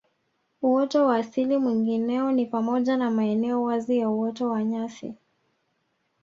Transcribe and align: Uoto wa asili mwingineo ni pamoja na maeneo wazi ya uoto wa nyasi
Uoto 0.61 1.05
wa 1.05 1.15
asili 1.15 1.57
mwingineo 1.57 2.31
ni 2.31 2.45
pamoja 2.45 2.97
na 2.97 3.11
maeneo 3.11 3.63
wazi 3.63 3.97
ya 3.97 4.09
uoto 4.09 4.49
wa 4.49 4.63
nyasi 4.63 5.13